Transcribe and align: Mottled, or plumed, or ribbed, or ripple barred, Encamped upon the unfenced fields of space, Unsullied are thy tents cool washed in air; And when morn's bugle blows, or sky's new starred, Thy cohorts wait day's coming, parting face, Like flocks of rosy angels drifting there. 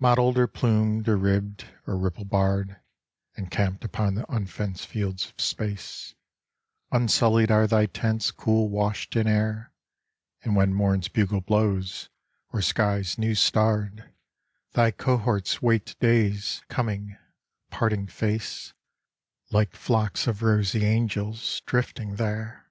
Mottled, 0.00 0.36
or 0.36 0.48
plumed, 0.48 1.08
or 1.08 1.16
ribbed, 1.16 1.66
or 1.86 1.96
ripple 1.96 2.24
barred, 2.24 2.80
Encamped 3.36 3.84
upon 3.84 4.16
the 4.16 4.24
unfenced 4.28 4.88
fields 4.88 5.28
of 5.30 5.40
space, 5.40 6.16
Unsullied 6.90 7.52
are 7.52 7.68
thy 7.68 7.86
tents 7.86 8.32
cool 8.32 8.68
washed 8.68 9.14
in 9.14 9.28
air; 9.28 9.72
And 10.42 10.56
when 10.56 10.74
morn's 10.74 11.06
bugle 11.06 11.40
blows, 11.42 12.08
or 12.52 12.60
sky's 12.60 13.18
new 13.18 13.36
starred, 13.36 14.12
Thy 14.72 14.90
cohorts 14.90 15.62
wait 15.62 15.94
day's 16.00 16.60
coming, 16.66 17.16
parting 17.70 18.08
face, 18.08 18.72
Like 19.52 19.76
flocks 19.76 20.26
of 20.26 20.42
rosy 20.42 20.84
angels 20.84 21.60
drifting 21.66 22.16
there. 22.16 22.68